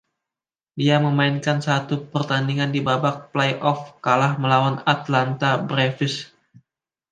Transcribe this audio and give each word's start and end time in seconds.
Dia 0.79 0.95
memainkan 1.05 1.57
satu 1.67 1.95
pertandingan 2.13 2.69
di 2.75 2.79
babak 2.87 3.15
playoff, 3.33 3.79
kalah 4.05 4.33
melawan 4.41 4.75
Atlanta 4.93 5.51
Braves. 5.67 6.15